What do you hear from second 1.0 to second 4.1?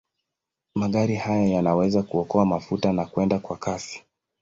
haya yanaweza kuokoa mafuta na kwenda kwa kasi.